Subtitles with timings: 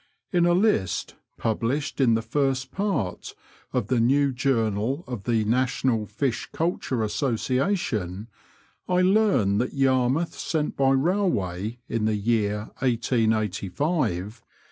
[0.31, 3.35] In a list published in the first part
[3.71, 8.27] of the new Journal of the National Fish Culture Association,
[8.89, 14.43] I learn that Yarmouth sent by railway, in the year 1886, 29,658 tons of fish.